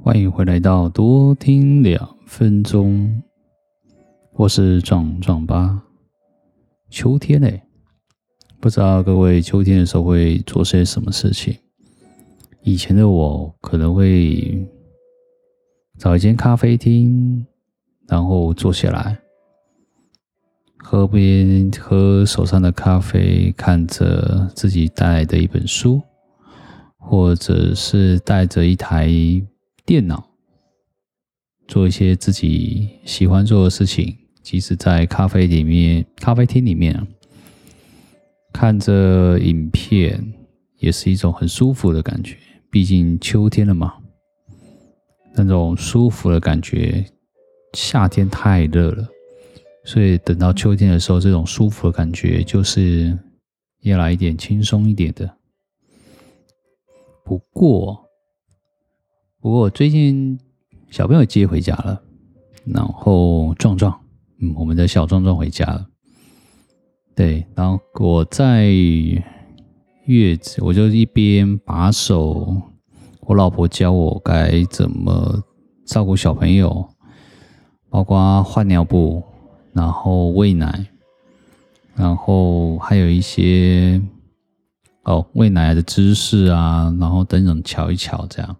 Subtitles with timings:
[0.00, 3.20] 欢迎回来到多听两分钟，
[4.32, 5.82] 我是壮壮吧。
[6.88, 7.60] 秋天嘞，
[8.60, 11.58] 不知道各位秋天的时候会做些什么事情？
[12.62, 14.66] 以前的我可能会
[15.98, 17.44] 找一间咖啡厅，
[18.06, 19.18] 然后坐下来，
[20.78, 26.00] 喝边喝手上的咖啡，看着自己带来的一本书，
[26.96, 29.12] 或者是带着一台。
[29.88, 30.22] 电脑
[31.66, 37.06] 做一些自己喜欢做的事情，即使在咖啡里面、咖啡厅里面
[38.52, 40.34] 看着影片，
[40.76, 42.36] 也是一种很舒服的感觉。
[42.70, 43.94] 毕竟秋天了嘛，
[45.34, 47.02] 那种舒服的感觉，
[47.72, 49.08] 夏天太热了，
[49.84, 53.18] 所以等到秋天的时候，这种舒服的感觉就是
[53.80, 55.34] 要来一点轻松一点的。
[57.24, 58.04] 不过。
[59.40, 60.36] 不过最近
[60.90, 62.02] 小朋友接回家了，
[62.64, 63.96] 然后壮壮，
[64.40, 65.86] 嗯，我们的小壮壮回家了。
[67.14, 68.66] 对，然后我在
[70.06, 72.60] 月子，我就一边把手，
[73.20, 75.40] 我老婆教我该怎么
[75.86, 76.88] 照顾小朋友，
[77.88, 79.22] 包括换尿布，
[79.72, 80.86] 然后喂奶，
[81.94, 84.02] 然后还有一些
[85.04, 88.56] 哦喂奶的知识啊，然后等等瞧一瞧这样。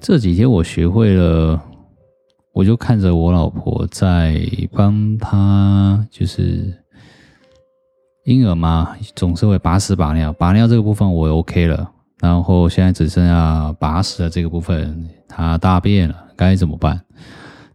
[0.00, 1.60] 这几天我学会了，
[2.52, 4.40] 我就看着我老婆在
[4.72, 6.72] 帮她，就是
[8.24, 17.00] 婴儿嘛，总是会把屎把尿，把尿这个部分我 OK 了，然后现在只剩下把屎的这个部分，他大便了，该怎么办？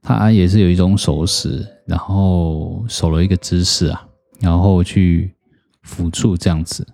[0.02, 4.08] 他也是有一种手势，然后手了一个姿势啊，
[4.40, 5.36] 然后去
[5.84, 6.88] 辅助这样子。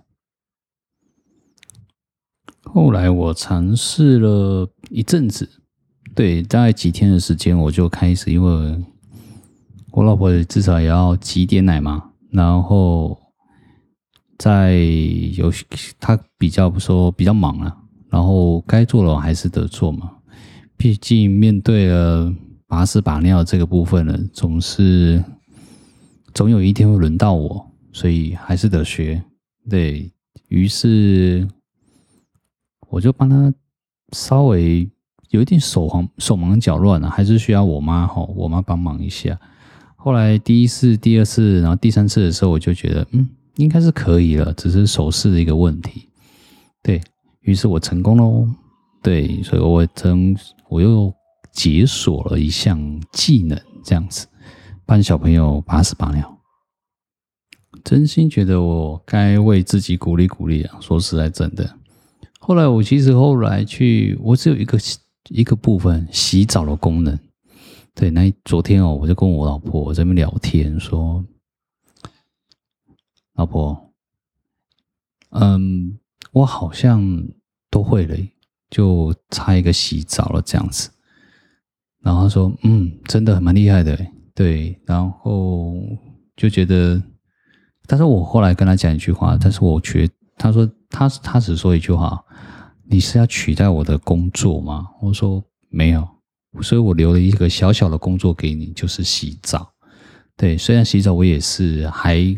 [2.70, 5.48] 后来我尝试了一阵子，
[6.14, 8.76] 对，大概几天的时间，我就开始，因为
[9.90, 13.18] 我老婆至少也要挤点奶嘛，然后
[14.38, 14.74] 在
[15.36, 15.50] 有
[15.98, 17.76] 她比较不说比较忙啊，
[18.10, 20.12] 然后该做的还是得做嘛，
[20.76, 22.32] 毕竟面对了
[22.66, 25.24] 把屎把尿这个部分呢，总是
[26.34, 29.22] 总有一天会轮到我，所以还是得学，
[29.68, 30.10] 对，
[30.48, 31.48] 于是。
[32.88, 33.52] 我就帮他
[34.12, 34.88] 稍微
[35.30, 39.38] 有一点手忙手忙脚乱啊，还是需要我妈哈，我妈帮忙一下。
[39.96, 46.08] 后来第一次、第二次，然后第三次的时候，我就觉得嗯，应该是可以了，只是手势的一个问题。
[46.82, 47.00] 对，
[47.40, 48.48] 于是我成功喽，
[49.02, 50.34] 对，所以我成
[50.68, 51.12] 我又
[51.52, 52.80] 解锁了一项
[53.12, 54.26] 技能，这样子
[54.86, 56.38] 帮小朋友把屎把尿。
[57.84, 60.78] 真心觉得我该为自己鼓励鼓励啊！
[60.80, 61.68] 说实在，真的。
[62.48, 64.78] 后来我其实后来去，我只有一个
[65.28, 67.18] 一个部分洗澡的功能。
[67.94, 71.22] 对，那昨天哦，我就跟我老婆在那边聊天说，
[73.34, 73.92] 老婆，
[75.32, 75.98] 嗯，
[76.32, 77.22] 我好像
[77.70, 78.16] 都会了，
[78.70, 80.88] 就差一个洗澡了这样子。
[82.00, 83.94] 然后他说，嗯，真的蛮厉害的，
[84.34, 84.74] 对。
[84.86, 85.74] 然后
[86.34, 87.02] 就觉得，
[87.86, 90.08] 但是我后来跟他讲一句话，但是我觉，
[90.38, 92.24] 他说他他只说一句话。
[92.90, 94.88] 你是要取代我的工作吗？
[95.02, 96.08] 我说没有，
[96.62, 99.70] 所以我留了一个小小的工作给你，就是洗澡。
[100.34, 102.34] 对，虽然洗澡我也是还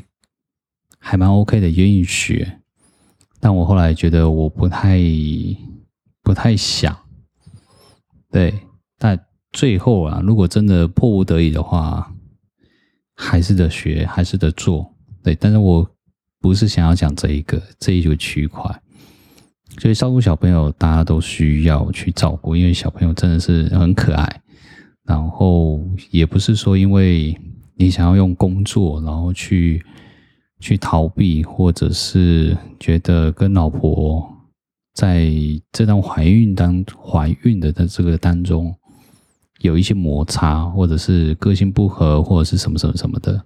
[0.98, 2.60] 还蛮 OK 的，愿意学，
[3.38, 4.98] 但我后来觉得我不太
[6.24, 6.98] 不太想。
[8.32, 8.52] 对，
[8.98, 12.12] 但最后啊，如果真的迫不得已的话，
[13.14, 14.92] 还是得学，还是得做。
[15.22, 15.88] 对，但是我
[16.40, 18.82] 不是想要讲这一个这一个区块。
[19.78, 24.42] 所以照顾小朋友，大家都需要去照顾，因为小朋友真的是很可爱。
[25.04, 25.80] 然后
[26.10, 27.36] 也不是说因为
[27.76, 29.84] 你想要用工作，然后去
[30.60, 34.28] 去逃避，或者是觉得跟老婆
[34.94, 35.30] 在
[35.72, 38.74] 这段怀孕当怀孕的的这个当中
[39.60, 43.42] 有一些摩擦，或者是个性不合，或者是什么什么什么的，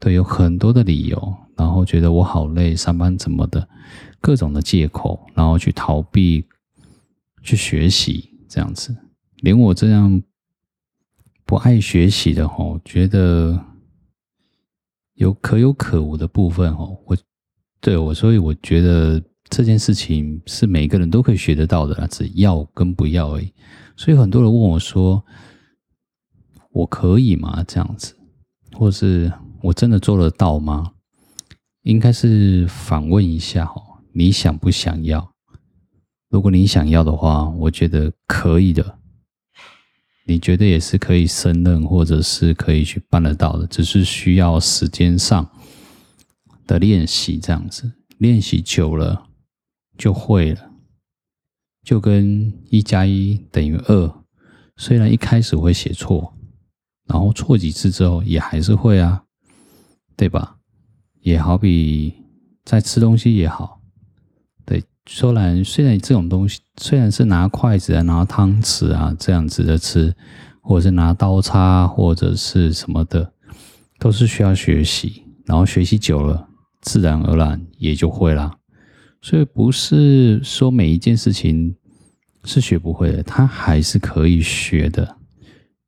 [0.00, 1.36] 对，有很多的理由，
[1.76, 3.68] 后觉得我好累，上班怎么的。
[4.18, 6.44] 各种的借口，然后去逃避，
[7.44, 8.96] 去学习这样子，
[9.36, 10.20] 连我这样
[11.44, 13.64] 不爱学习的吼，觉得
[15.14, 17.16] 有可有可无的部分哦，我
[17.80, 23.52] 对我，所以我觉得这件事情是每个人都可以学得到的，只要跟不要而已。
[23.96, 25.24] 所以很多人问我说
[26.72, 28.16] ：“我可以吗？”这样子，
[28.72, 29.32] 或是
[29.62, 30.94] 我真的做得到吗？
[31.86, 34.02] 应该是反问一下哦。
[34.12, 35.32] 你想不想要？
[36.28, 38.98] 如果你想要的话，我觉得可以的。
[40.26, 45.48] 你觉得也是可以胜任，或者是可以去办得到的，只是需要时间上
[46.66, 49.28] 的练习，这样子练习久了
[49.96, 50.72] 就会了，
[51.84, 54.24] 就跟一加一等于二，
[54.76, 56.34] 虽然一开始会写错，
[57.06, 59.22] 然后错几次之后也还是会啊，
[60.16, 60.55] 对吧？
[61.26, 62.14] 也好比
[62.64, 63.80] 在吃东西也好。
[64.64, 70.14] 对虽然虽然这种东西虽然是拿筷子啊、拿汤匙啊这样子的吃，
[70.60, 73.32] 或者是拿刀叉或者是什么的，
[73.98, 76.48] 都是需要学习，然后学习久了，
[76.80, 78.56] 自然而然也就会啦。
[79.20, 81.74] 所以不是说每一件事情
[82.44, 85.16] 是学不会的，它还是可以学的，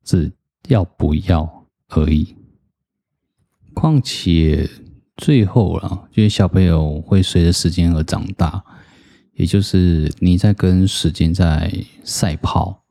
[0.03, 0.29] 只
[0.67, 2.35] 要不要而已。
[3.73, 4.69] 况且
[5.19, 8.63] 最后啦，因为小朋友会随着时间而长大。
[9.35, 11.71] 也就是你在跟时间在
[12.03, 12.83] 赛跑，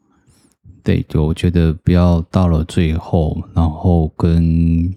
[0.82, 4.96] 对，就我觉得不要到了最后，然后跟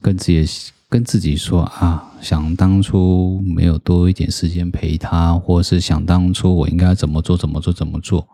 [0.00, 8.26] 跟自己跟自己说啊，想当初没有多一点时间陪他，或是想当初我应该怎么做怎么做怎么做，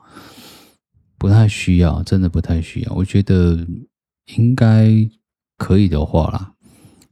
[1.18, 2.92] 不太需要，真的不太需要。
[2.94, 3.66] 我觉得
[4.36, 4.88] 应该
[5.56, 6.52] 可以的话啦，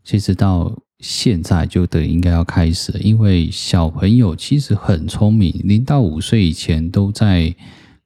[0.08, 0.74] 其实到。
[1.00, 7.54] 现在就得应该要开始，因为小朋友其实很聪明，零到五岁以前都在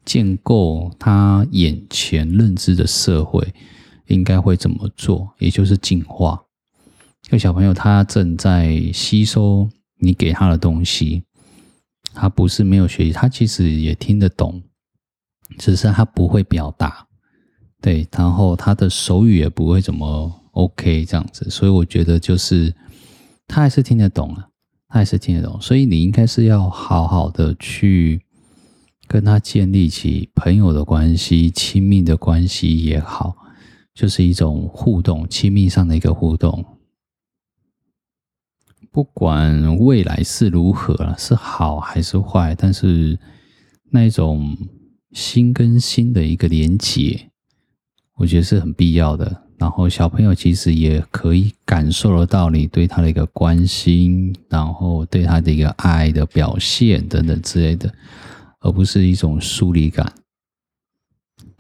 [0.04, 3.50] 建构他眼前认知的社会
[4.08, 6.38] 应该会怎么做，也就是进化。
[7.22, 9.66] 这个小朋友他正在吸收
[9.98, 11.22] 你给他的东西，
[12.12, 14.62] 他不是没有学习，他其实也听得懂，
[15.56, 17.06] 只是他不会表达，
[17.80, 22.74] 对，然后他的手语也不会怎么 OK 这样子，所以我觉得就是。
[23.48, 24.48] 他还是听得懂啊，
[24.88, 28.22] 他还是听得懂，所以你应该是要好好的去
[29.06, 33.36] 跟他建立起朋友的关系、亲密的关系也好，
[33.92, 36.64] 就是一种互动、亲密上的一个互动。
[38.90, 43.18] 不管未来是如何，是好还是坏，但是
[43.90, 44.56] 那种
[45.10, 47.28] 心跟心的一个连结，
[48.14, 49.42] 我觉得是很必要的。
[49.62, 57.94] 然后小朋友其实也可以感受得到你对他的一个关心，然后对他的一个爱的表现等等之类的，
[58.58, 60.12] 而不是一种疏离感。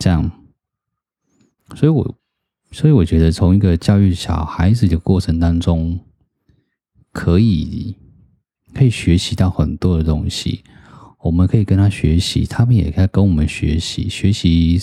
[0.00, 0.28] 这样，
[1.76, 2.14] 所以我
[2.72, 6.00] 所以我觉得从一个教育小孩子的过程当中，
[7.12, 7.94] 可以
[8.74, 10.64] 可以学习到很多的东西。
[11.20, 14.80] 我们可以跟他学习，他们也可以跟我们学习，学习。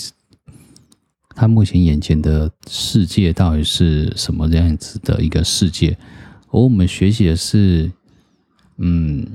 [1.34, 5.96] 他目前眼前的世界到底是什么样子的一个世界？
[6.50, 7.90] 而我们学习的是，
[8.78, 9.26] 嗯，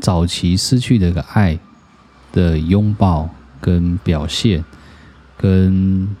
[0.00, 1.58] 早期失去的一个爱
[2.32, 3.28] 的拥抱
[3.60, 4.64] 跟表现，
[5.36, 6.16] 跟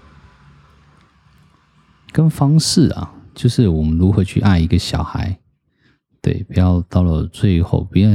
[2.10, 5.38] 跟方式啊，就是我们如何去爱一个小孩。
[6.20, 8.10] 对，不要到了最后，不要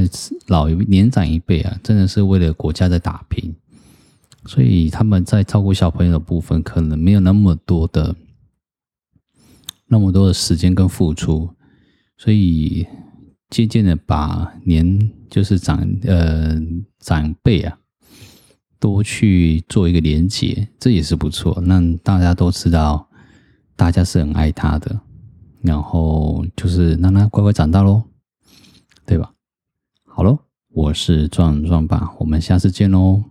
[0.48, 3.53] 老一年长一辈啊，真的是为了国家在打拼。
[4.46, 8.16] 所以他们在照顾小朋友的部分，可能没有那么多的
[9.88, 11.50] 那么多的时间跟付出，
[12.18, 12.86] 所以
[13.50, 16.60] 渐渐的把年就是长呃
[17.00, 17.78] 长辈啊，
[18.80, 21.64] 多去做一个连接，这也是不错。
[21.66, 23.08] 让大家都知道，
[23.76, 25.00] 大家是很爱他的，
[25.62, 28.04] 然后就是让他乖乖长大喽，
[29.06, 29.32] 对吧？
[30.06, 30.38] 好喽，
[30.70, 33.24] 我是壮壮爸，我们下次见喽。